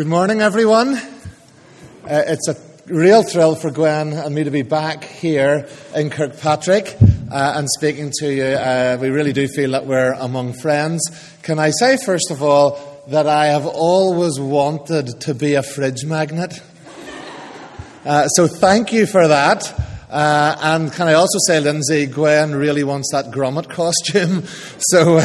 [0.00, 0.94] Good morning, everyone.
[0.96, 1.02] Uh,
[2.08, 2.56] it's a
[2.86, 6.96] real thrill for Gwen and me to be back here in Kirkpatrick
[7.30, 8.44] uh, and speaking to you.
[8.44, 11.02] Uh, we really do feel that we're among friends.
[11.42, 16.06] Can I say, first of all, that I have always wanted to be a fridge
[16.06, 16.62] magnet?
[18.02, 19.70] Uh, so thank you for that.
[20.08, 24.44] Uh, and can I also say, Lindsay, Gwen really wants that Gromit costume.
[24.78, 25.20] So.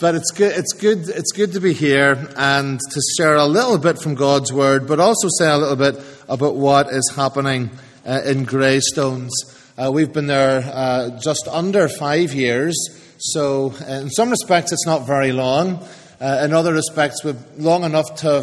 [0.00, 3.78] But it's good, it's, good, it's good to be here and to share a little
[3.78, 7.70] bit from God's Word, but also say a little bit about what is happening
[8.04, 9.32] uh, in Greystones.
[9.78, 12.74] Uh, we've been there uh, just under five years,
[13.18, 15.86] so in some respects it's not very long.
[16.20, 18.38] Uh, in other respects, we've long enough to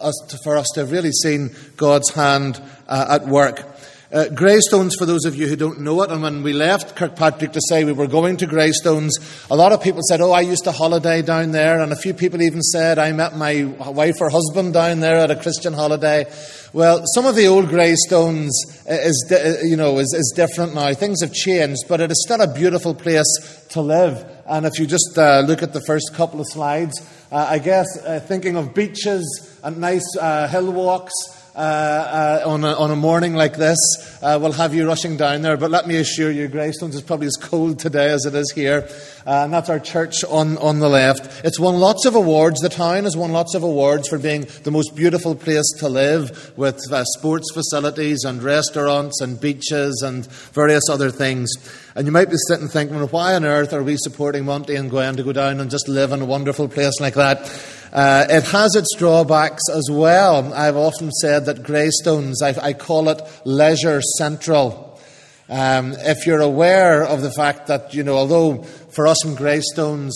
[0.00, 3.75] us, to, for us to have really seen God's hand uh, at work.
[4.12, 7.50] Uh, Greystones, for those of you who don't know it, and when we left Kirkpatrick
[7.52, 9.18] to say we were going to Greystones,
[9.50, 12.14] a lot of people said, Oh, I used to holiday down there, and a few
[12.14, 16.26] people even said, I met my wife or husband down there at a Christian holiday.
[16.72, 18.52] Well, some of the old Greystones
[18.86, 20.94] is, you know, is, is different now.
[20.94, 24.24] Things have changed, but it is still a beautiful place to live.
[24.46, 26.94] And if you just uh, look at the first couple of slides,
[27.32, 31.12] uh, I guess uh, thinking of beaches and nice uh, hill walks,
[31.56, 33.78] uh, uh, on, a, on a morning like this
[34.22, 35.56] uh, will have you rushing down there.
[35.56, 38.86] But let me assure you, Greystones is probably as cold today as it is here.
[39.26, 41.44] Uh, and that's our church on, on the left.
[41.46, 42.60] It's won lots of awards.
[42.60, 46.52] The town has won lots of awards for being the most beautiful place to live
[46.58, 46.78] with
[47.16, 51.50] sports facilities and restaurants and beaches and various other things.
[51.94, 54.90] And you might be sitting thinking, well, why on earth are we supporting Monty and
[54.90, 57.50] Gwen to go down and just live in a wonderful place like that?
[57.96, 60.52] Uh, it has its drawbacks as well.
[60.52, 65.00] I've often said that Greystones, I, I call it leisure central.
[65.48, 70.14] Um, if you're aware of the fact that, you know, although for us in Greystones,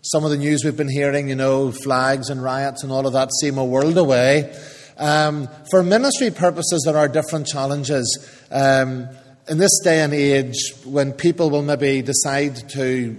[0.00, 3.12] some of the news we've been hearing, you know, flags and riots and all of
[3.12, 4.52] that seem a world away.
[4.98, 8.28] Um, for ministry purposes, there are different challenges.
[8.50, 9.08] Um,
[9.48, 13.16] in this day and age, when people will maybe decide to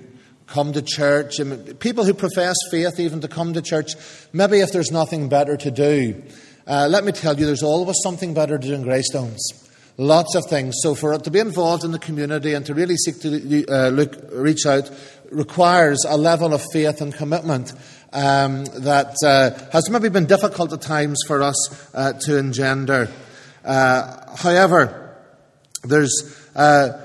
[0.54, 1.40] come to church,
[1.80, 3.96] people who profess faith even to come to church,
[4.32, 6.22] maybe if there's nothing better to do.
[6.68, 9.42] Uh, let me tell you, there's always something better to do in Greystones.
[9.98, 10.76] Lots of things.
[10.82, 14.16] So for to be involved in the community and to really seek to uh, look,
[14.32, 14.90] reach out
[15.32, 17.74] requires a level of faith and commitment
[18.12, 23.10] um, that uh, has maybe been difficult at times for us uh, to engender.
[23.66, 25.18] Uh, however,
[25.84, 26.14] there's
[26.56, 27.03] uh,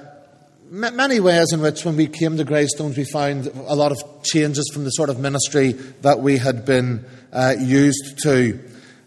[0.71, 4.71] many ways in which, when we came to Greystones, we found a lot of changes
[4.73, 8.59] from the sort of ministry that we had been uh, used to.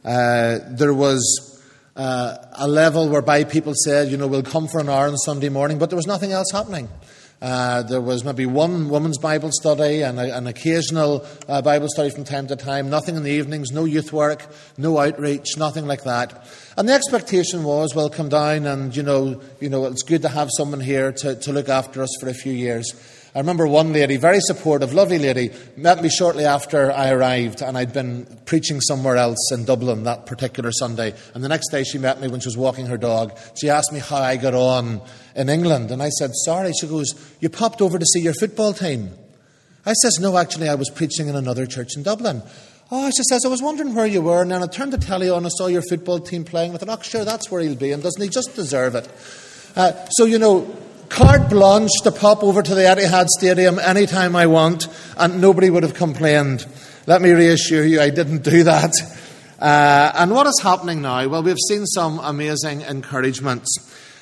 [0.03, 1.61] Uh, there was
[1.95, 5.49] uh, a level whereby people said, you know, we'll come for an hour on Sunday
[5.49, 6.89] morning, but there was nothing else happening.
[7.41, 12.11] Uh, there was maybe one woman's Bible study and a, an occasional uh, Bible study
[12.11, 12.89] from time to time.
[12.89, 14.45] Nothing in the evenings, no youth work,
[14.77, 16.47] no outreach, nothing like that.
[16.77, 20.29] And the expectation was, well, come down and, you know, you know it's good to
[20.29, 22.93] have someone here to, to look after us for a few years.
[23.33, 27.77] I remember one lady, very supportive, lovely lady, met me shortly after I arrived, and
[27.77, 31.13] I'd been preaching somewhere else in Dublin that particular Sunday.
[31.33, 33.37] And the next day she met me when she was walking her dog.
[33.57, 35.01] She asked me how I got on
[35.35, 36.71] in England, and I said, Sorry.
[36.79, 39.11] She goes, You popped over to see your football team.
[39.85, 42.43] I says, No, actually, I was preaching in another church in Dublin.
[42.93, 45.29] Oh, she says, I was wondering where you were, and then I turned the telly
[45.29, 46.73] on and saw your football team playing.
[46.73, 49.07] I thought, oh, sure, that's where he'll be, and doesn't he just deserve it?
[49.77, 50.75] Uh, so, you know,
[51.07, 55.83] carte blanche to pop over to the Etihad Stadium anytime I want, and nobody would
[55.83, 56.65] have complained.
[57.07, 58.93] Let me reassure you, I didn't do that.
[59.57, 61.27] Uh, and what is happening now?
[61.27, 63.69] Well, we've seen some amazing encouragements.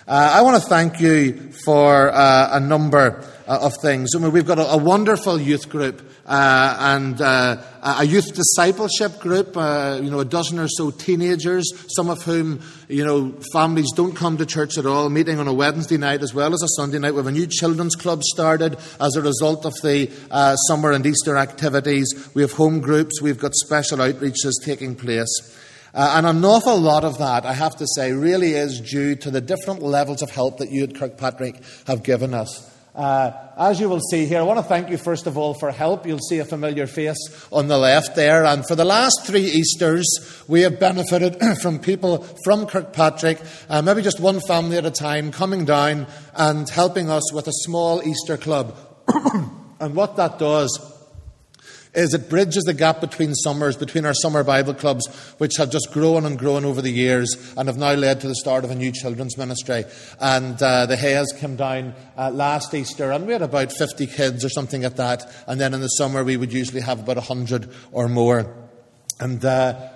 [0.09, 4.15] Uh, I want to thank you for uh, a number uh, of things.
[4.15, 9.19] I mean, we've got a, a wonderful youth group uh, and uh, a youth discipleship
[9.19, 13.91] group, uh, you know, a dozen or so teenagers, some of whom, you know, families
[13.95, 16.69] don't come to church at all, meeting on a Wednesday night as well as a
[16.69, 17.11] Sunday night.
[17.11, 21.05] We have a new children's club started as a result of the uh, summer and
[21.05, 22.31] Easter activities.
[22.33, 25.29] We have home groups, we've got special outreaches taking place.
[25.93, 29.31] Uh, and an awful lot of that, I have to say, really is due to
[29.31, 32.69] the different levels of help that you at Kirkpatrick have given us.
[32.93, 35.71] Uh, as you will see here, I want to thank you first of all for
[35.71, 36.05] help.
[36.05, 37.17] You'll see a familiar face
[37.51, 38.43] on the left there.
[38.45, 43.39] And for the last three Easters, we have benefited from people from Kirkpatrick,
[43.69, 47.53] uh, maybe just one family at a time, coming down and helping us with a
[47.63, 48.75] small Easter club.
[49.79, 50.98] and what that does
[51.93, 55.07] is it bridges the gap between summers, between our summer Bible clubs,
[55.39, 58.35] which have just grown and grown over the years and have now led to the
[58.35, 59.85] start of a new children's ministry.
[60.19, 64.45] And uh, the Hayes came down uh, last Easter, and we had about 50 kids
[64.45, 65.25] or something at that.
[65.47, 68.55] And then in the summer, we would usually have about 100 or more.
[69.19, 69.89] And uh,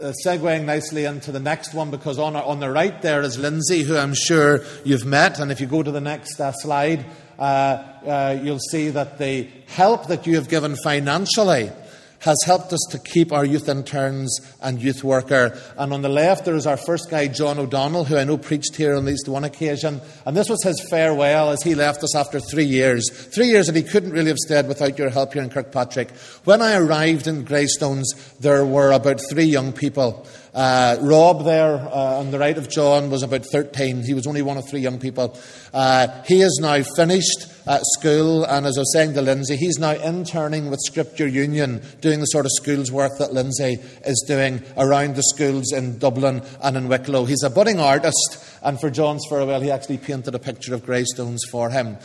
[0.00, 3.82] uh, segueing nicely into the next one because on, on the right there is Lindsay,
[3.82, 5.38] who I'm sure you've met.
[5.38, 7.04] And if you go to the next uh, slide,
[7.38, 11.70] uh, uh, you'll see that the help that you have given financially
[12.20, 15.58] has helped us to keep our youth interns and youth worker.
[15.76, 18.76] And on the left, there is our first guy, John O'Donnell, who I know preached
[18.76, 20.00] here on at least one occasion.
[20.26, 23.08] And this was his farewell as he left us after three years.
[23.10, 26.10] Three years that he couldn't really have stayed without your help here in Kirkpatrick.
[26.44, 30.26] When I arrived in Greystones, there were about three young people.
[30.54, 34.02] Uh, Rob, there uh, on the right of John, was about 13.
[34.02, 35.38] He was only one of three young people.
[35.72, 39.78] Uh, he is now finished at school, and as I was saying to Lindsay, he's
[39.78, 44.62] now interning with Scripture Union, doing the sort of schools work that Lindsay is doing
[44.78, 47.26] around the schools in Dublin and in Wicklow.
[47.26, 51.44] He's a budding artist, and for John's farewell, he actually painted a picture of Greystones
[51.50, 51.98] for him.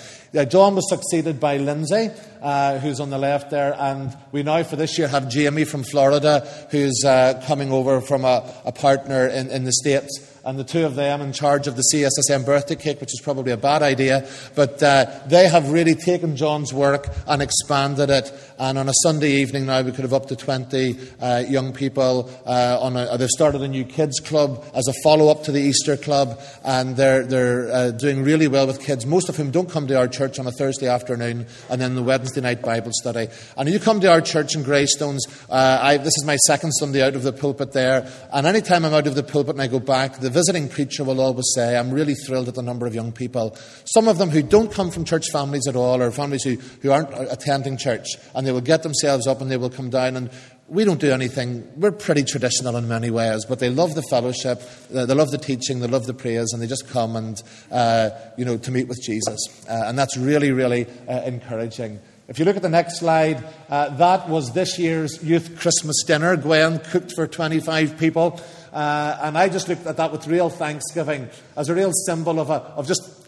[0.49, 2.09] John was succeeded by Lindsay,
[2.41, 5.83] uh, who's on the left there, and we now for this year have Jamie from
[5.83, 10.63] Florida, who's uh, coming over from a, a partner in, in the States and the
[10.63, 13.81] two of them in charge of the CSSM birthday cake, which is probably a bad
[13.81, 14.27] idea.
[14.55, 18.31] But uh, they have really taken John's work and expanded it.
[18.59, 22.29] And on a Sunday evening now, we could have up to 20 uh, young people.
[22.45, 25.95] Uh, a, they've started a new kids club as a follow up to the Easter
[25.95, 29.87] club, and they're, they're uh, doing really well with kids, most of whom don't come
[29.87, 33.27] to our church on a Thursday afternoon and then the Wednesday night Bible study.
[33.57, 37.01] And you come to our church in Greystones, uh, I, this is my second Sunday
[37.01, 39.67] out of the pulpit there, and any time I'm out of the pulpit and I
[39.67, 42.95] go back, the visiting preacher will always say, I'm really thrilled at the number of
[42.95, 43.57] young people.
[43.85, 46.91] Some of them who don't come from church families at all, or families who, who
[46.91, 50.29] aren't attending church, and they will get themselves up and they will come down and
[50.67, 51.69] we don't do anything.
[51.75, 55.81] We're pretty traditional in many ways, but they love the fellowship, they love the teaching,
[55.81, 59.01] they love the prayers, and they just come and, uh, you know, to meet with
[59.01, 59.39] Jesus.
[59.69, 61.99] Uh, and that's really, really uh, encouraging.
[62.29, 66.37] If you look at the next slide, uh, that was this year's youth Christmas dinner.
[66.37, 68.41] Gwen cooked for 25 people.
[68.73, 72.49] Uh, and I just looked at that with real thanksgiving as a real symbol of,
[72.49, 73.23] a, of just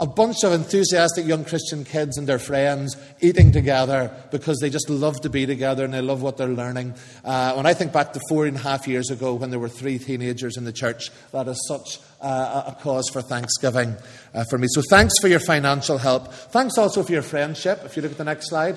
[0.00, 4.90] a bunch of enthusiastic young Christian kids and their friends eating together because they just
[4.90, 6.94] love to be together and they love what they're learning.
[7.24, 9.68] Uh, when I think back to four and a half years ago when there were
[9.68, 13.94] three teenagers in the church, that is such uh, a cause for thanksgiving
[14.34, 14.66] uh, for me.
[14.70, 16.32] So thanks for your financial help.
[16.32, 17.82] Thanks also for your friendship.
[17.84, 18.76] If you look at the next slide.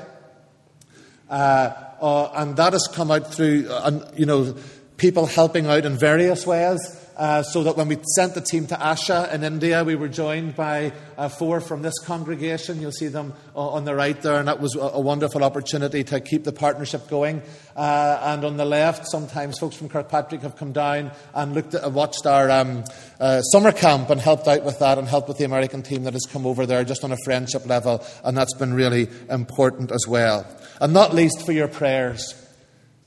[1.27, 4.55] Uh, uh, and that has come out through, uh, you know,
[4.97, 7.03] people helping out in various ways.
[7.17, 10.55] Uh, so that when we sent the team to Asha in India, we were joined
[10.55, 12.79] by uh, four from this congregation.
[12.79, 16.19] You'll see them uh, on the right there, and that was a, wonderful opportunity to
[16.19, 17.41] keep the partnership going.
[17.75, 21.91] Uh, and on the left, sometimes folks from Kirkpatrick have come down and looked at,
[21.91, 22.83] watched our um,
[23.19, 26.13] uh, summer camp and helped out with that and helped with the American team that
[26.13, 30.05] has come over there just on a friendship level, and that's been really important as
[30.07, 30.45] well.
[30.79, 32.43] And not least for your prayers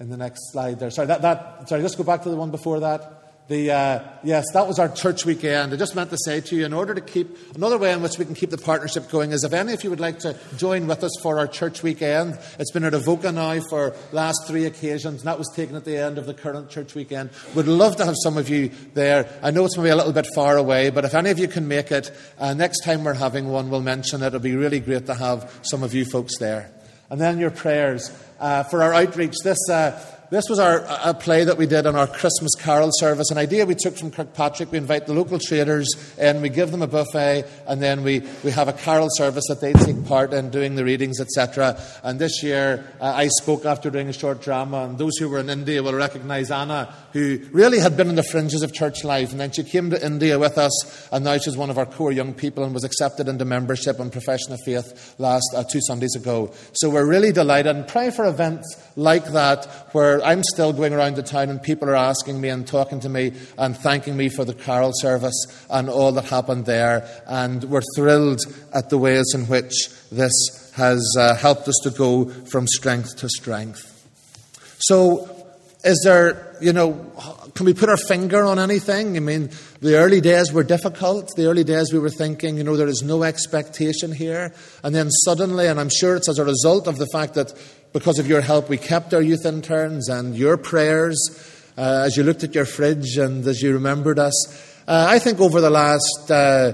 [0.00, 0.90] in the next slide there.
[0.90, 3.18] Sorry, that, that, sorry, just go back to the one before that.
[3.48, 5.72] The, uh, yes, that was our church weekend.
[5.72, 8.16] I just meant to say to you, in order to keep, another way in which
[8.16, 10.86] we can keep the partnership going is if any of you would like to join
[10.86, 15.22] with us for our church weekend, it's been at Avoca now for last three occasions,
[15.22, 17.30] and that was taken at the end of the current church weekend.
[17.56, 19.28] Would love to have some of you there.
[19.42, 21.66] I know it's maybe a little bit far away, but if any of you can
[21.66, 24.28] make it, uh, next time we're having one, we'll mention it.
[24.28, 26.70] It'll be really great to have some of you folks there.
[27.10, 29.34] And then your prayers uh, for our outreach.
[29.42, 33.32] This, uh, this was our, a play that we did on our Christmas carol service,
[33.32, 34.70] an idea we took from Kirkpatrick.
[34.70, 38.52] We invite the local traders and we give them a buffet, and then we, we
[38.52, 41.80] have a carol service that they take part in doing the readings, etc.
[42.04, 45.40] And this year, uh, I spoke after doing a short drama, and those who were
[45.40, 49.32] in India will recognize Anna, who really had been on the fringes of church life,
[49.32, 52.12] and then she came to India with us, and now she's one of our core
[52.12, 56.14] young people and was accepted into membership and profession of faith last uh, two Sundays
[56.14, 56.52] ago.
[56.74, 61.16] So we're really delighted, and pray for events like that where I'm still going around
[61.16, 64.44] the town and people are asking me and talking to me and thanking me for
[64.44, 65.34] the carol service
[65.70, 67.08] and all that happened there.
[67.26, 68.40] And we're thrilled
[68.72, 69.72] at the ways in which
[70.10, 70.32] this
[70.74, 73.86] has uh, helped us to go from strength to strength.
[74.78, 75.36] So,
[75.82, 76.92] is there, you know,
[77.54, 79.16] can we put our finger on anything?
[79.16, 79.50] I mean,
[79.80, 81.30] the early days were difficult.
[81.36, 84.54] The early days we were thinking, you know, there is no expectation here.
[84.84, 87.52] And then suddenly, and I'm sure it's as a result of the fact that
[87.92, 91.18] because of your help, we kept our youth interns and your prayers
[91.76, 94.82] uh, as you looked at your fridge and as you remembered us.
[94.86, 96.72] Uh, I think over the last uh,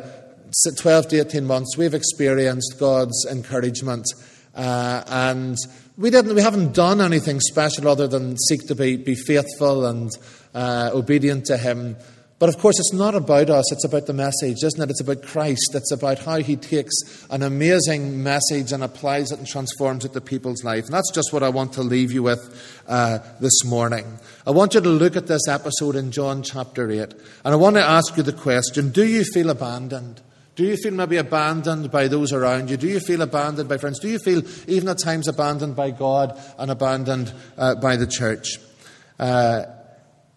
[0.76, 4.06] 12 to 18 months, we've experienced God's encouragement.
[4.54, 5.56] Uh, and
[5.96, 10.10] we, didn't, we haven't done anything special other than seek to be, be faithful and
[10.54, 11.96] uh, obedient to Him.
[12.38, 14.90] But of course, it's not about us, it's about the message, isn't it?
[14.90, 15.70] It's about Christ.
[15.74, 16.92] It's about how he takes
[17.30, 20.84] an amazing message and applies it and transforms it to people's life.
[20.84, 24.18] And that's just what I want to leave you with uh, this morning.
[24.46, 27.00] I want you to look at this episode in John chapter 8.
[27.00, 27.14] And
[27.44, 30.20] I want to ask you the question Do you feel abandoned?
[30.56, 32.76] Do you feel maybe abandoned by those around you?
[32.76, 33.98] Do you feel abandoned by friends?
[33.98, 38.58] Do you feel even at times abandoned by God and abandoned uh, by the church?
[39.18, 39.64] Uh,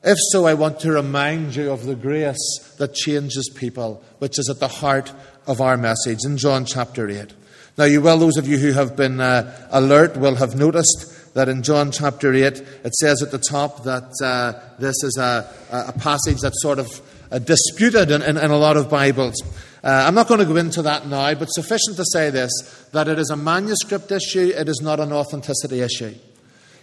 [0.04, 4.50] if so, I want to remind you of the grace that changes people, which is
[4.50, 5.12] at the heart
[5.46, 7.34] of our message in John chapter 8.
[7.78, 11.50] Now, you will, those of you who have been uh, alert, will have noticed that
[11.50, 15.94] in John chapter 8, it says at the top that uh, this is a, a,
[15.94, 16.88] passage that's sort of
[17.32, 19.36] uh, disputed in, in, in, a lot of Bibles.
[19.84, 22.52] Uh, I'm not going to go into that now, but sufficient to say this
[22.92, 26.16] that it is a manuscript issue, it is not an authenticity issue.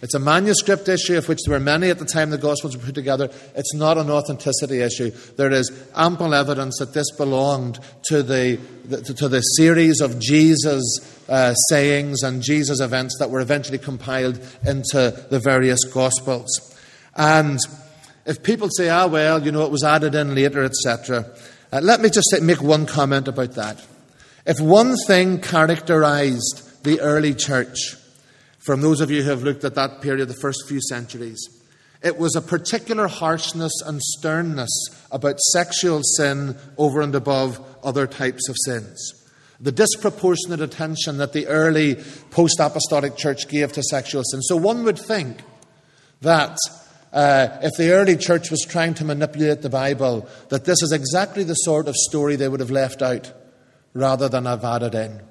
[0.01, 2.83] It's a manuscript issue, of which there were many at the time the Gospels were
[2.83, 3.29] put together.
[3.55, 5.11] It's not an authenticity issue.
[5.37, 8.57] There is ample evidence that this belonged to the,
[9.15, 15.25] to the series of Jesus' uh, sayings and Jesus' events that were eventually compiled into
[15.29, 16.47] the various Gospels.
[17.15, 17.59] And
[18.25, 21.25] if people say, ah, well, you know, it was added in later, etc.,
[21.71, 23.83] uh, let me just make one comment about that.
[24.45, 27.97] If one thing characterized the early church,
[28.67, 31.39] from those of you who have looked at that period, the first few centuries.
[32.03, 34.69] It was a particular harshness and sternness
[35.09, 39.23] about sexual sin over and above other types of sins.
[39.61, 41.95] The disproportionate attention that the early
[42.29, 44.41] post apostolic church gave to sexual sin.
[44.41, 45.37] So one would think
[46.19, 46.57] that
[47.13, 51.45] uh, if the early church was trying to manipulate the Bible, that this is exactly
[51.45, 53.31] the sort of story they would have left out
[53.93, 55.21] rather than have added in.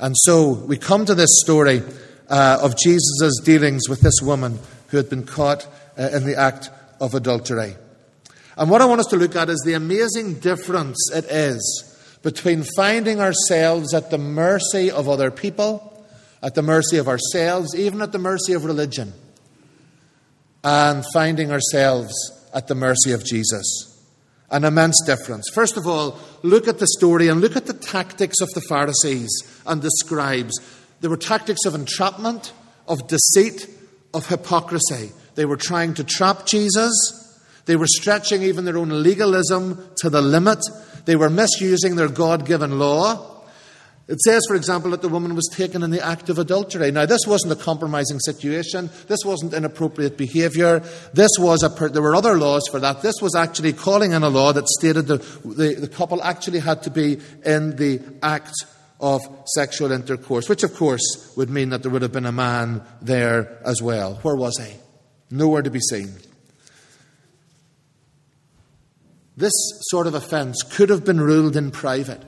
[0.00, 1.82] And so we come to this story
[2.28, 4.58] uh, of Jesus' dealings with this woman
[4.88, 5.66] who had been caught
[5.98, 6.70] uh, in the act
[7.00, 7.74] of adultery.
[8.56, 11.88] And what I want us to look at is the amazing difference it is
[12.22, 16.06] between finding ourselves at the mercy of other people,
[16.42, 19.12] at the mercy of ourselves, even at the mercy of religion,
[20.64, 22.12] and finding ourselves
[22.52, 23.84] at the mercy of Jesus.
[24.50, 25.48] An immense difference.
[25.54, 29.28] First of all, look at the story and look at the tactics of the Pharisees
[29.66, 30.58] and the scribes.
[31.00, 32.52] There were tactics of entrapment,
[32.86, 33.68] of deceit,
[34.14, 35.12] of hypocrisy.
[35.34, 36.92] They were trying to trap Jesus.
[37.66, 40.58] They were stretching even their own legalism to the limit.
[41.04, 43.38] They were misusing their God given law.
[44.08, 46.90] It says, for example, that the woman was taken in the act of adultery.
[46.90, 48.88] Now, this wasn't a compromising situation.
[49.06, 50.80] This wasn't inappropriate behaviour.
[51.12, 53.02] This was a, per- there were other laws for that.
[53.02, 56.82] This was actually calling in a law that stated that the, the couple actually had
[56.84, 58.54] to be in the act
[59.00, 59.22] of
[59.54, 63.60] sexual intercourse, which of course would mean that there would have been a man there
[63.64, 64.14] as well.
[64.22, 64.74] Where was he?
[65.30, 66.14] Nowhere to be seen.
[69.36, 69.52] This
[69.90, 72.22] sort of offence could have been ruled in private.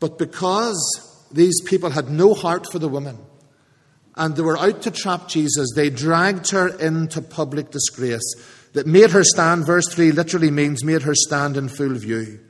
[0.00, 3.16] But because these people had no heart for the woman
[4.16, 8.34] and they were out to trap Jesus, they dragged her into public disgrace.
[8.74, 12.40] That made her stand, verse 3 literally means made her stand in full view.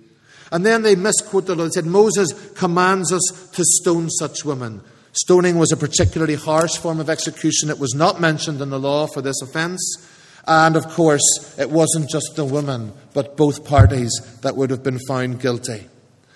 [0.53, 1.65] And then they misquote the law.
[1.65, 3.23] They said, Moses commands us
[3.55, 4.83] to stone such women.
[5.13, 7.71] Stoning was a particularly harsh form of execution.
[7.71, 9.81] It was not mentioned in the law for this offence.
[10.47, 14.99] And of course, it wasn't just the woman, but both parties that would have been
[15.09, 15.89] found guilty.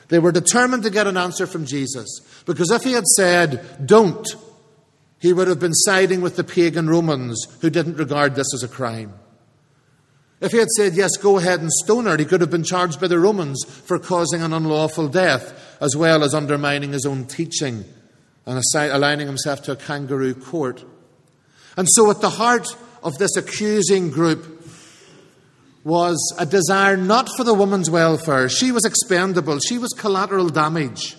[0.08, 2.20] They were determined to get an answer from Jesus.
[2.46, 4.26] Because if he had said, don't,
[5.18, 8.68] he would have been siding with the pagan Romans who didn't regard this as a
[8.68, 9.12] crime.
[10.40, 13.00] If he had said, Yes, go ahead and stone her, he could have been charged
[13.00, 17.84] by the Romans for causing an unlawful death, as well as undermining his own teaching
[18.44, 20.84] and aligning himself to a kangaroo court.
[21.76, 24.64] And so, at the heart of this accusing group
[25.84, 28.48] was a desire not for the woman's welfare.
[28.48, 31.16] She was expendable, she was collateral damage.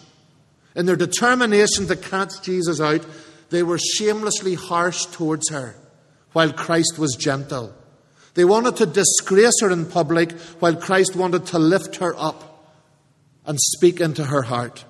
[0.75, 3.05] In their determination to catch Jesus out,
[3.49, 5.75] they were shamelessly harsh towards her,
[6.33, 7.73] while Christ was gentle.
[8.37, 12.69] They wanted to disgrace her in public while Christ wanted to lift her up
[13.47, 14.85] and speak into her heart.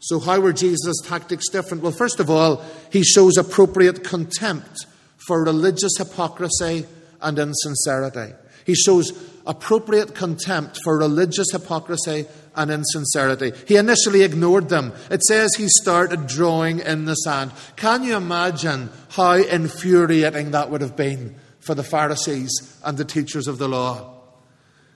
[0.00, 1.84] So, how were Jesus' tactics different?
[1.84, 4.86] Well, first of all, he shows appropriate contempt
[5.18, 6.84] for religious hypocrisy
[7.20, 8.34] and insincerity.
[8.64, 9.12] He shows
[9.46, 12.26] appropriate contempt for religious hypocrisy
[12.56, 13.52] and insincerity.
[13.68, 14.92] He initially ignored them.
[15.10, 17.52] It says he started drawing in the sand.
[17.76, 23.46] Can you imagine how infuriating that would have been for the Pharisees and the teachers
[23.46, 24.14] of the law?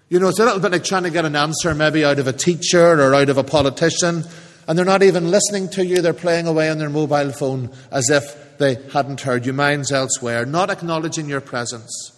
[0.09, 2.27] You know, it's a little bit like trying to get an answer maybe out of
[2.27, 4.25] a teacher or out of a politician,
[4.67, 6.03] and they're not even listening to you.
[6.03, 10.45] They're playing away on their mobile phone as if they hadn't heard you, minds elsewhere,
[10.45, 12.13] not acknowledging your presence.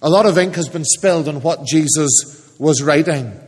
[0.00, 3.38] A lot of ink has been spilled on what Jesus was writing.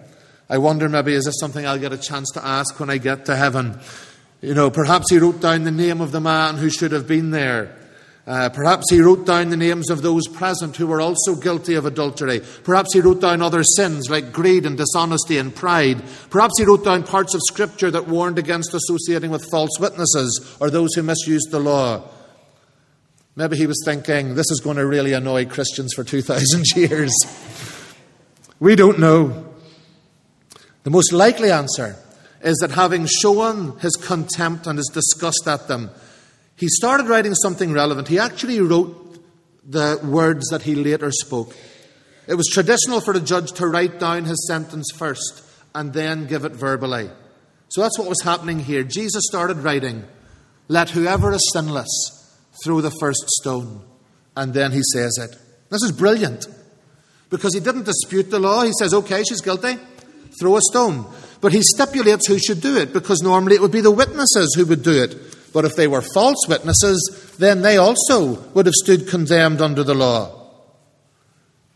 [0.49, 3.27] I wonder maybe is this something I'll get a chance to ask when I get
[3.27, 3.79] to heaven?
[4.43, 7.31] You know, perhaps he wrote down the name of the man who should have been
[7.31, 7.75] there.
[8.27, 11.85] Uh, perhaps he wrote down the names of those present who were also guilty of
[11.85, 12.41] adultery.
[12.63, 16.03] Perhaps he wrote down other sins like greed and dishonesty and pride.
[16.31, 20.71] Perhaps he wrote down parts of Scripture that warned against associating with false witnesses or
[20.71, 22.03] those who misused the law.
[23.37, 27.15] Maybe he was thinking, this is going to really annoy Christians for 2,000 years.
[28.59, 29.54] We don't know.
[30.85, 31.97] The most likely answer
[32.43, 35.91] is that having shown his contempt and his disgust at them,
[36.57, 38.07] he started writing something relevant.
[38.07, 39.01] He actually wrote
[39.67, 41.57] the words that he later spoke.
[42.27, 45.43] It was traditional for a judge to write down his sentence first
[45.75, 47.11] and then give it verbally.
[47.69, 48.85] So that's what was happening here.
[48.85, 50.05] Jesus started writing,
[50.69, 51.89] Let whoever is sinless
[52.63, 53.83] throw the first stone.
[54.37, 55.37] And then he says it.
[55.71, 56.47] This is brilliant
[57.31, 58.63] because he didn't dispute the law.
[58.63, 59.77] He says, Okay, she's guilty,
[60.41, 61.07] throw a stone.
[61.41, 64.67] But he stipulates who should do it because normally it would be the witnesses who
[64.67, 65.53] would do it.
[65.53, 69.95] But if they were false witnesses, then they also would have stood condemned under the
[69.95, 70.45] law.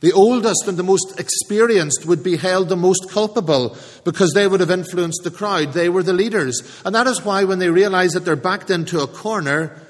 [0.00, 4.60] The oldest and the most experienced would be held the most culpable because they would
[4.60, 5.72] have influenced the crowd.
[5.72, 6.80] They were the leaders.
[6.84, 9.80] And that is why, when they realize that they're backed into a corner,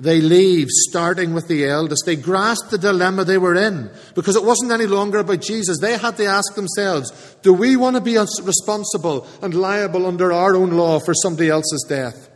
[0.00, 2.04] they leave, starting with the eldest.
[2.06, 5.78] They grasp the dilemma they were in because it wasn't any longer about Jesus.
[5.78, 10.56] They had to ask themselves do we want to be responsible and liable under our
[10.56, 12.30] own law for somebody else's death?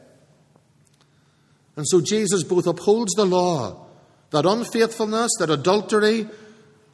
[1.74, 3.86] And so Jesus both upholds the law,
[4.30, 6.28] that unfaithfulness, that adultery,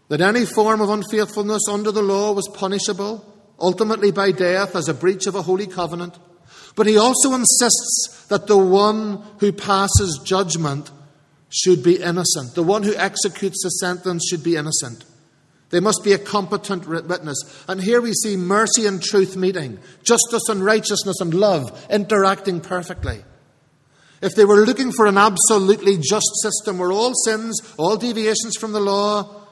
[0.08, 3.24] that any form of unfaithfulness under the law was punishable,
[3.58, 6.16] ultimately by death as a breach of a holy covenant.
[6.76, 10.90] But he also insists that the one who passes judgment
[11.48, 12.54] should be innocent.
[12.54, 15.04] The one who executes the sentence should be innocent.
[15.70, 17.38] They must be a competent witness.
[17.68, 23.24] And here we see mercy and truth meeting, justice and righteousness and love interacting perfectly.
[24.20, 28.72] If they were looking for an absolutely just system where all sins, all deviations from
[28.72, 29.46] the law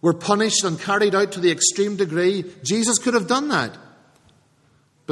[0.00, 3.76] were punished and carried out to the extreme degree, Jesus could have done that.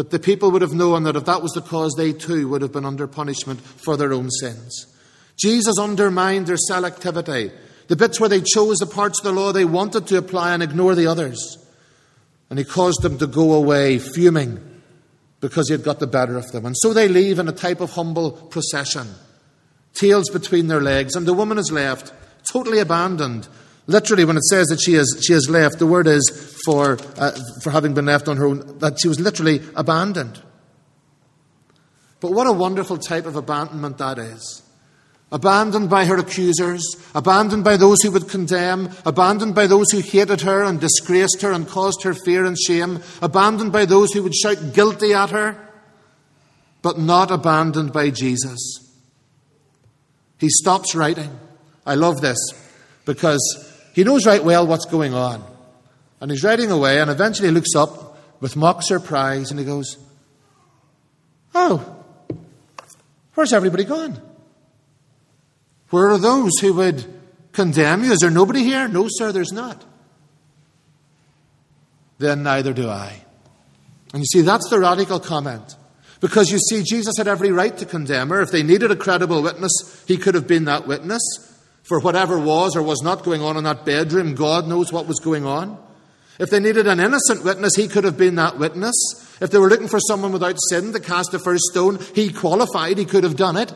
[0.01, 2.63] But the people would have known that if that was the cause, they too would
[2.63, 4.87] have been under punishment for their own sins.
[5.39, 7.53] Jesus undermined their selectivity,
[7.89, 10.63] the bits where they chose the parts of the law they wanted to apply and
[10.63, 11.59] ignore the others.
[12.49, 14.81] And he caused them to go away fuming
[15.43, 16.65] because he had got the better of them.
[16.65, 19.07] And so they leave in a type of humble procession,
[19.93, 22.11] tails between their legs, and the woman is left
[22.51, 23.49] totally abandoned.
[23.91, 26.23] Literally, when it says that she has, she has left, the word is
[26.65, 30.41] for, uh, for having been left on her own, that she was literally abandoned.
[32.21, 34.63] But what a wonderful type of abandonment that is
[35.33, 36.85] abandoned by her accusers,
[37.17, 41.51] abandoned by those who would condemn, abandoned by those who hated her and disgraced her
[41.51, 45.57] and caused her fear and shame, abandoned by those who would shout guilty at her,
[46.83, 48.61] but not abandoned by Jesus.
[50.39, 51.39] He stops writing.
[51.85, 52.39] I love this
[53.05, 55.45] because he knows right well what's going on.
[56.21, 59.99] And he's riding away and eventually he looks up with mock surprise and he goes,
[61.55, 62.05] Oh,
[63.35, 64.21] where's everybody gone?
[65.91, 67.05] Where are those who would
[67.53, 68.13] condemn you?
[68.13, 68.87] Is there nobody here?
[68.87, 69.85] No, sir, there's not.
[72.19, 73.25] Then neither do I.
[74.13, 75.77] And you see, that's the radical comment.
[76.21, 78.43] Because you see, Jesus had every right to condemn her.
[78.43, 81.23] If they needed a credible witness, he could have been that witness.
[81.83, 85.19] For whatever was or was not going on in that bedroom, God knows what was
[85.19, 85.79] going on.
[86.39, 88.95] If they needed an innocent witness, he could have been that witness.
[89.41, 92.97] If they were looking for someone without sin to cast the first stone, he qualified,
[92.97, 93.73] he could have done it.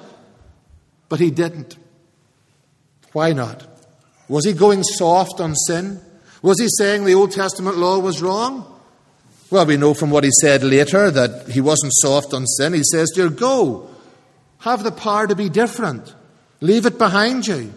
[1.09, 1.77] But he didn't.
[3.13, 3.67] Why not?
[4.29, 6.01] Was he going soft on sin?
[6.41, 8.71] Was he saying the Old Testament law was wrong?
[9.51, 12.73] Well, we know from what he said later that he wasn't soft on sin.
[12.73, 13.91] He says, Dear, go.
[14.61, 16.15] Have the power to be different.
[16.61, 17.73] Leave it behind you.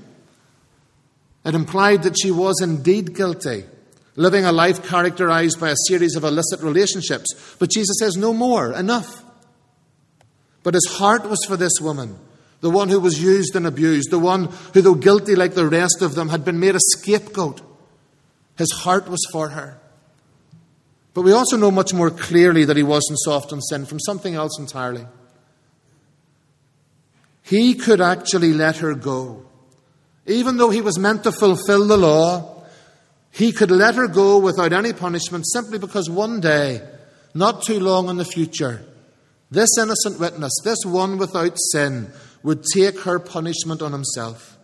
[1.47, 3.63] It implied that she was indeed guilty,
[4.17, 7.55] living a life characterized by a series of illicit relationships.
[7.57, 9.23] But Jesus says, No more, enough.
[10.61, 12.19] But his heart was for this woman
[12.59, 16.01] the one who was used and abused, the one who, though guilty like the rest
[16.01, 17.61] of them, had been made a scapegoat.
[18.57, 19.79] His heart was for her.
[21.13, 24.35] But we also know much more clearly that he wasn't soft on sin from something
[24.35, 25.05] else entirely.
[27.43, 29.46] He could actually let her go.
[30.27, 32.63] Even though he was meant to fulfill the law,
[33.31, 36.81] he could let her go without any punishment simply because one day,
[37.33, 38.83] not too long in the future,
[39.49, 42.11] this innocent witness, this one without sin,
[42.43, 44.57] would take her punishment on himself.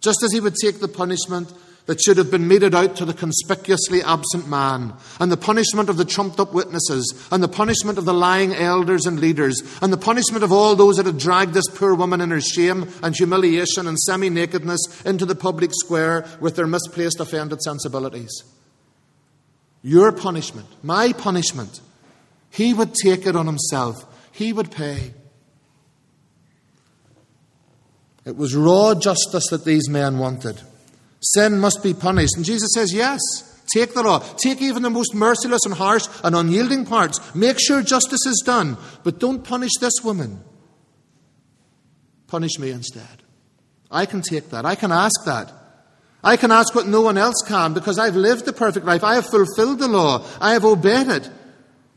[0.00, 1.52] Just as he would take the punishment
[1.86, 5.96] that should have been meted out to the conspicuously absent man, and the punishment of
[5.96, 9.96] the trumped up witnesses, and the punishment of the lying elders and leaders, and the
[9.96, 13.86] punishment of all those that had dragged this poor woman in her shame and humiliation
[13.86, 18.44] and semi nakedness into the public square with their misplaced offended sensibilities.
[19.82, 21.80] Your punishment, my punishment,
[22.50, 25.12] he would take it on himself, he would pay.
[28.24, 30.60] It was raw justice that these men wanted.
[31.22, 32.36] Sin must be punished.
[32.36, 33.20] And Jesus says, Yes,
[33.72, 34.18] take the law.
[34.18, 37.34] Take even the most merciless and harsh and unyielding parts.
[37.34, 38.76] Make sure justice is done.
[39.04, 40.42] But don't punish this woman.
[42.26, 43.22] Punish me instead.
[43.90, 44.66] I can take that.
[44.66, 45.52] I can ask that.
[46.24, 49.04] I can ask what no one else can because I've lived the perfect life.
[49.04, 50.26] I have fulfilled the law.
[50.40, 51.28] I have obeyed it.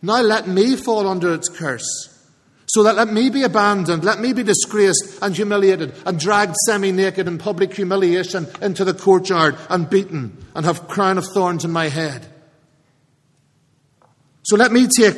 [0.01, 2.14] Now let me fall under its curse.
[2.67, 6.91] So that let me be abandoned, let me be disgraced and humiliated and dragged semi
[6.91, 11.71] naked in public humiliation into the courtyard and beaten and have crown of thorns in
[11.71, 12.25] my head.
[14.43, 15.17] So let me take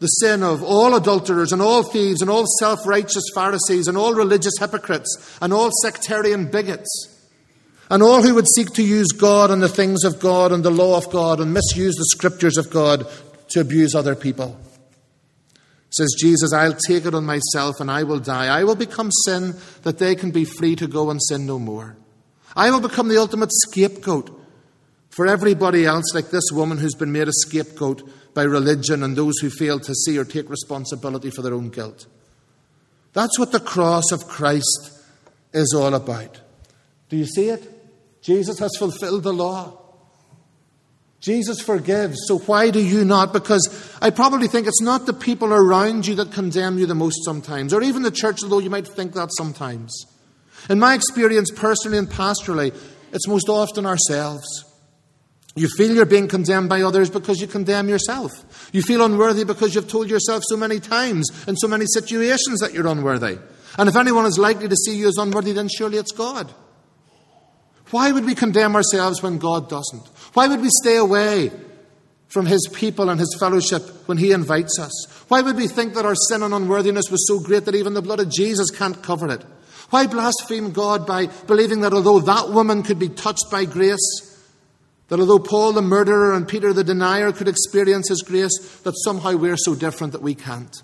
[0.00, 4.14] the sin of all adulterers and all thieves and all self righteous Pharisees and all
[4.14, 7.20] religious hypocrites and all sectarian bigots
[7.90, 10.70] and all who would seek to use God and the things of God and the
[10.70, 13.06] law of God and misuse the scriptures of God
[13.50, 14.58] to abuse other people.
[15.90, 18.46] Says Jesus, I'll take it on myself and I will die.
[18.46, 21.96] I will become sin that they can be free to go and sin no more.
[22.54, 24.30] I will become the ultimate scapegoat
[25.10, 29.38] for everybody else, like this woman who's been made a scapegoat by religion and those
[29.40, 32.06] who fail to see or take responsibility for their own guilt.
[33.12, 34.92] That's what the cross of Christ
[35.52, 36.40] is all about.
[37.08, 37.68] Do you see it?
[38.22, 39.79] Jesus has fulfilled the law.
[41.20, 43.34] Jesus forgives, so why do you not?
[43.34, 47.24] Because I probably think it's not the people around you that condemn you the most
[47.24, 50.06] sometimes, or even the church, although you might think that sometimes.
[50.70, 52.74] In my experience, personally and pastorally,
[53.12, 54.64] it's most often ourselves.
[55.56, 58.30] You feel you're being condemned by others because you condemn yourself.
[58.72, 62.72] You feel unworthy because you've told yourself so many times in so many situations that
[62.72, 63.38] you're unworthy.
[63.76, 66.52] And if anyone is likely to see you as unworthy, then surely it's God.
[67.90, 70.08] Why would we condemn ourselves when God doesn't?
[70.34, 71.50] Why would we stay away
[72.28, 75.24] from His people and His fellowship when He invites us?
[75.28, 78.02] Why would we think that our sin and unworthiness was so great that even the
[78.02, 79.44] blood of Jesus can't cover it?
[79.90, 83.98] Why blaspheme God by believing that although that woman could be touched by grace,
[85.08, 89.34] that although Paul the murderer and Peter the denier could experience His grace, that somehow
[89.34, 90.82] we're so different that we can't?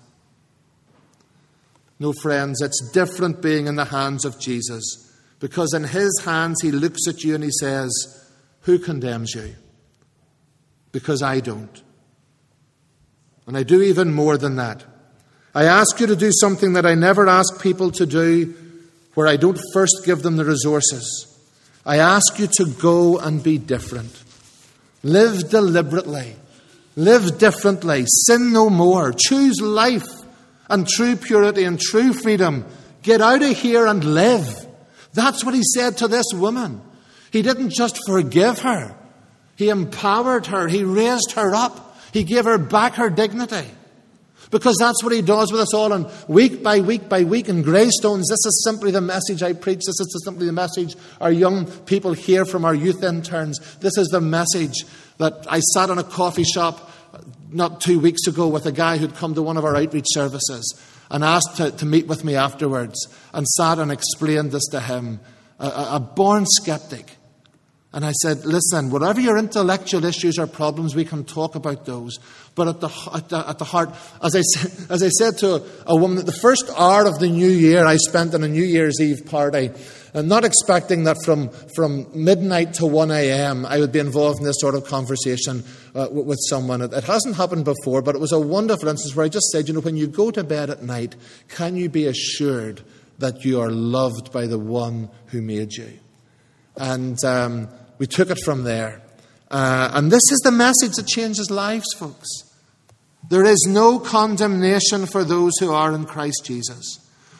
[1.99, 5.03] No, friends, it's different being in the hands of Jesus.
[5.39, 7.91] Because in his hands, he looks at you and he says,
[8.67, 9.55] Who condemns you?
[10.91, 11.81] Because I don't.
[13.45, 14.83] And I do even more than that.
[15.55, 18.53] I ask you to do something that I never ask people to do,
[19.13, 21.39] where I don't first give them the resources.
[21.85, 24.21] I ask you to go and be different.
[25.01, 26.35] Live deliberately.
[26.97, 28.03] Live differently.
[28.25, 29.13] Sin no more.
[29.13, 30.09] Choose life
[30.69, 32.65] and true purity and true freedom.
[33.01, 34.67] Get out of here and live.
[35.13, 36.81] That's what he said to this woman.
[37.31, 38.95] He didn't just forgive her,
[39.55, 43.67] he empowered her, he raised her up, he gave her back her dignity.
[44.49, 45.91] Because that's what he does with us all.
[45.91, 49.79] And week by week by week in Greystones, this is simply the message I preach.
[49.79, 53.59] This is simply the message our young people hear from our youth interns.
[53.79, 54.85] This is the message
[55.17, 58.97] that I sat in a coffee shop uh, not two weeks ago with a guy
[58.97, 62.35] who'd come to one of our outreach services and asked to, to meet with me
[62.35, 65.19] afterwards and sat and explained this to him,
[65.59, 67.16] a, a born skeptic.
[67.97, 72.19] And I said, listen, whatever your intellectual issues or problems, we can talk about those.
[72.53, 73.89] But at the, at the, at the heart,
[74.23, 77.49] as I, said, as I said to a woman, the first hour of the new
[77.49, 79.71] year I spent in a New Year's Eve party,
[80.13, 83.65] and not expecting that from, from midnight to 1 a.m.
[83.65, 85.63] I would be involved in this sort of conversation
[85.95, 86.83] uh, with, with someone.
[86.83, 89.67] It, it hasn't happened before, but it was a wonderful instance where I just said,
[89.67, 91.15] you know, when you go to bed at night,
[91.47, 92.81] can you be assured
[93.17, 95.97] that you are loved by the one who made you?
[96.79, 99.01] And um, we took it from there.
[99.49, 102.27] Uh, and this is the message that changes lives, folks.
[103.29, 106.99] There is no condemnation for those who are in Christ Jesus.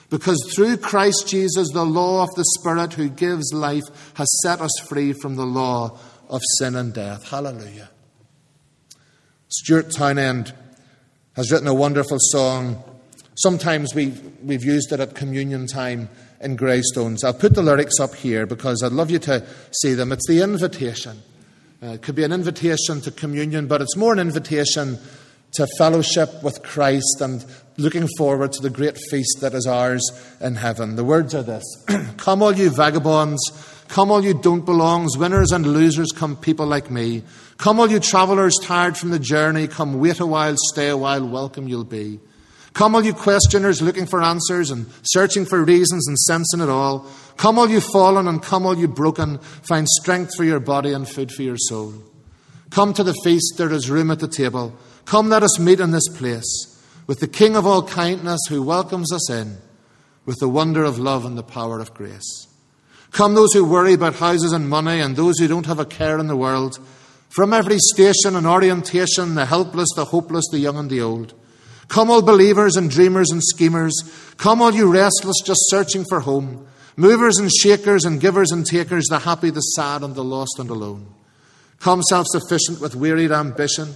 [0.09, 3.83] Because through Christ Jesus, the law of the Spirit who gives life
[4.15, 7.29] has set us free from the law of sin and death.
[7.29, 7.89] Hallelujah.
[9.49, 10.53] Stuart Townend
[11.35, 12.83] has written a wonderful song.
[13.35, 17.23] Sometimes we, we've used it at communion time in Greystones.
[17.23, 20.11] I'll put the lyrics up here because I'd love you to see them.
[20.11, 21.21] It's the invitation.
[21.81, 24.97] Uh, it could be an invitation to communion, but it's more an invitation
[25.53, 27.45] to fellowship with Christ and
[27.77, 30.03] looking forward to the great feast that is ours
[30.41, 30.95] in heaven.
[30.95, 31.63] The words are this
[32.17, 33.39] Come, all you vagabonds,
[33.87, 37.23] Come, all you don't belongs, winners and losers, come, people like me.
[37.57, 41.25] Come, all you travellers tired from the journey, come, wait a while, stay a while,
[41.25, 42.19] welcome you'll be.
[42.77, 47.07] Come, all you questioners looking for answers and searching for reasons and sensing it all.
[47.35, 51.09] Come, all you fallen, and come, all you broken, find strength for your body and
[51.09, 51.95] food for your soul.
[52.69, 54.77] Come to the feast, there is room at the table.
[55.05, 59.11] Come, let us meet in this place with the King of all kindness who welcomes
[59.11, 59.57] us in
[60.27, 62.47] with the wonder of love and the power of grace.
[63.09, 66.19] Come, those who worry about houses and money, and those who don't have a care
[66.19, 66.77] in the world.
[67.29, 71.33] From every station and orientation, the helpless, the hopeless, the young and the old.
[71.87, 73.93] Come, all believers and dreamers and schemers.
[74.37, 76.67] Come, all you restless, just searching for home.
[76.95, 80.69] Movers and shakers and givers and takers, the happy, the sad, and the lost and
[80.69, 81.07] alone.
[81.79, 83.95] Come, self sufficient with wearied ambition.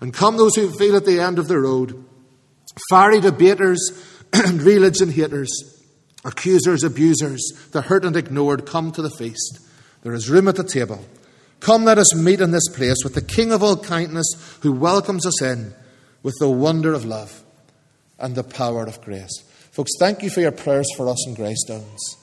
[0.00, 2.04] And come, those who feel at the end of the road.
[2.90, 3.80] Fiery debaters
[4.32, 5.50] and religion haters,
[6.24, 9.60] accusers, abusers, the hurt and ignored, come to the feast.
[10.02, 11.04] There is room at the table.
[11.60, 14.26] Come, let us meet in this place with the King of all kindness
[14.62, 15.74] who welcomes us in
[16.22, 17.42] with the wonder of love
[18.18, 19.42] and the power of grace.
[19.72, 22.16] Folks, thank you for your prayers for us in Greystones.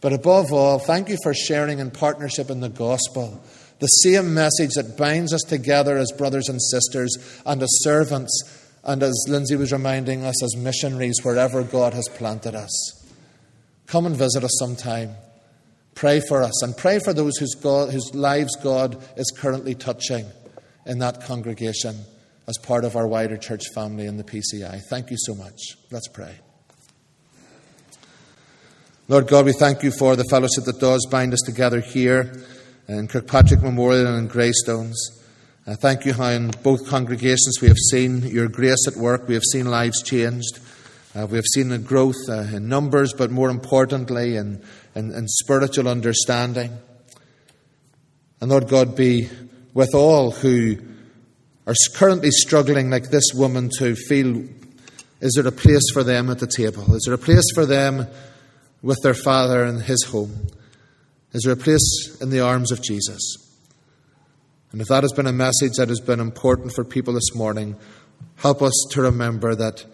[0.00, 3.42] But above all, thank you for sharing in partnership in the gospel,
[3.78, 9.02] the same message that binds us together as brothers and sisters and as servants and
[9.02, 13.04] as Lindsay was reminding us, as missionaries wherever God has planted us.
[13.86, 15.14] Come and visit us sometime.
[15.94, 20.26] Pray for us and pray for those whose, God, whose lives God is currently touching
[20.84, 21.96] in that congregation
[22.48, 24.82] as part of our wider church family in the PCI.
[24.88, 25.76] Thank you so much.
[25.90, 26.34] Let's pray.
[29.08, 32.42] Lord God, we thank you for the fellowship that does bind us together here
[32.88, 35.22] in Kirkpatrick Memorial and in Greystones.
[35.66, 39.26] I thank you how in both congregations we have seen your grace at work.
[39.26, 40.60] We have seen lives changed.
[41.14, 44.62] Uh, we have seen a growth uh, in numbers, but more importantly, in,
[44.94, 46.76] in, in spiritual understanding.
[48.40, 49.28] And Lord God, be
[49.72, 50.76] with all who
[51.66, 54.44] are currently struggling, like this woman, to feel
[55.20, 56.94] is there a place for them at the table?
[56.94, 58.06] Is there a place for them
[58.82, 60.48] with their Father in His home?
[61.32, 63.20] Is there a place in the arms of Jesus?
[64.72, 67.76] And if that has been a message that has been important for people this morning,
[68.36, 69.84] help us to remember that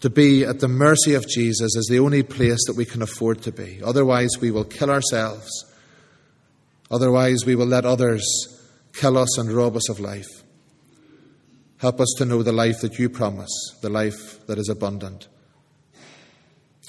[0.00, 3.42] to be at the mercy of Jesus is the only place that we can afford
[3.42, 3.80] to be.
[3.84, 5.50] Otherwise, we will kill ourselves.
[6.90, 8.24] Otherwise, we will let others
[8.94, 10.44] kill us and rob us of life.
[11.78, 15.28] Help us to know the life that you promise, the life that is abundant.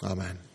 [0.04, 0.49] Amen.